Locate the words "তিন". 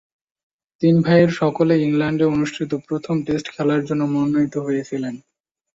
0.81-0.95